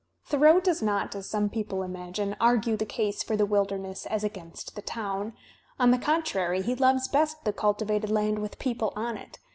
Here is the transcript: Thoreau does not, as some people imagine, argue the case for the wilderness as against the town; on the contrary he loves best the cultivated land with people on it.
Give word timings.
Thoreau 0.25 0.59
does 0.59 0.81
not, 0.81 1.13
as 1.13 1.29
some 1.29 1.47
people 1.51 1.83
imagine, 1.83 2.35
argue 2.41 2.75
the 2.75 2.87
case 2.87 3.21
for 3.21 3.37
the 3.37 3.45
wilderness 3.45 4.07
as 4.07 4.23
against 4.23 4.73
the 4.75 4.81
town; 4.81 5.33
on 5.79 5.91
the 5.91 5.99
contrary 5.99 6.63
he 6.63 6.73
loves 6.73 7.07
best 7.07 7.43
the 7.43 7.53
cultivated 7.53 8.09
land 8.09 8.39
with 8.39 8.57
people 8.57 8.91
on 8.95 9.15
it. 9.15 9.37